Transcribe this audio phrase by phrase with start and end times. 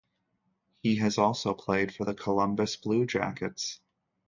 [0.81, 3.79] He has also played for the Columbus Blue Jackets.